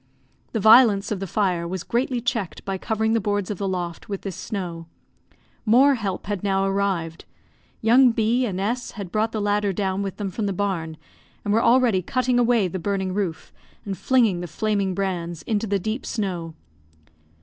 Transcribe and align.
The 0.53 0.59
violence 0.59 1.11
of 1.11 1.19
the 1.19 1.27
fire 1.27 1.67
was 1.67 1.83
greatly 1.83 2.19
checked 2.21 2.65
by 2.65 2.79
covering 2.79 3.13
the 3.13 3.19
boards 3.21 3.51
of 3.51 3.59
the 3.59 3.67
loft 3.67 4.09
with 4.09 4.23
this 4.23 4.35
snow. 4.35 4.87
More 5.63 5.93
help 5.93 6.25
had 6.25 6.43
now 6.43 6.65
arrived. 6.65 7.25
Young 7.83 8.09
B 8.11 8.43
and 8.47 8.59
S 8.59 8.93
had 8.93 9.11
brought 9.11 9.31
the 9.31 9.39
ladder 9.39 9.71
down 9.71 10.01
with 10.01 10.17
them 10.17 10.31
from 10.31 10.47
the 10.47 10.53
barn, 10.53 10.97
and 11.45 11.53
were 11.53 11.61
already 11.61 12.01
cutting 12.01 12.39
away 12.39 12.67
the 12.67 12.79
burning 12.79 13.13
roof, 13.13 13.53
and 13.85 13.95
flinging 13.95 14.39
the 14.39 14.47
flaming 14.47 14.95
brands 14.95 15.43
into 15.43 15.67
the 15.67 15.77
deep 15.77 16.03
snow. 16.07 16.55